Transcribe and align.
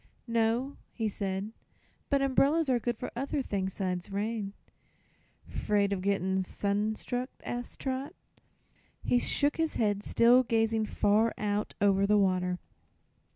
"No," 0.25 0.77
he 0.93 1.07
said; 1.07 1.51
"but 2.09 2.23
umbrellas 2.23 2.69
are 2.69 2.79
good 2.79 2.97
for 2.97 3.11
other 3.15 3.43
things 3.43 3.75
'sides 3.75 4.11
rain." 4.11 4.53
"'Fraid 5.47 5.93
of 5.93 6.01
gett'n' 6.01 6.41
sun 6.43 6.95
struck?" 6.95 7.29
asked 7.43 7.79
Trot. 7.81 8.15
He 9.03 9.19
shook 9.19 9.57
his 9.57 9.75
head, 9.75 10.01
still 10.01 10.41
gazing 10.41 10.87
far 10.87 11.35
out 11.37 11.75
over 11.79 12.07
the 12.07 12.17
water. 12.17 12.57